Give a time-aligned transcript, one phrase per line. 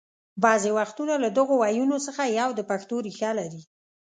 [0.43, 3.61] بعضې وختونه له دغو ويونو څخه یو د پښتو ریښه لري